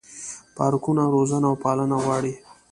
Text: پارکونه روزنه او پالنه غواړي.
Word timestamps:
پارکونه 0.55 1.03
روزنه 1.13 1.47
او 1.51 1.55
پالنه 1.63 1.97
غواړي. 2.05 2.33